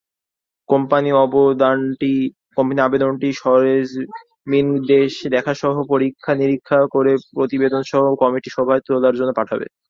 Company 0.69 1.09
আবেদনটি 2.81 3.29
সরেজমিন 3.35 4.67
দেখাসহ 5.31 5.73
পরীক্ষা-নিরীক্ষা 5.89 6.79
করে 6.93 7.11
প্রতিবেদনসহ 7.31 8.03
কমিটির 8.21 8.55
সভায় 8.57 8.81
তোলার 8.87 9.17
জন্য 9.19 9.31
পাঠাবে। 9.39 9.65